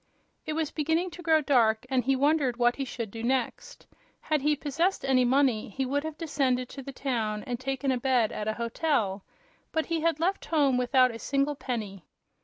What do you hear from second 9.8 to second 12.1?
he had left home without a single penny.